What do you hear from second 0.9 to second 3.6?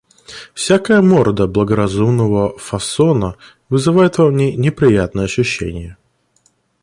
морда благоразумного фасона